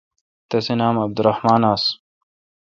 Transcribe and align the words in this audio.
تسے°نام 0.49 0.95
عبدالرحمان 1.05 1.61
آس 1.73 1.83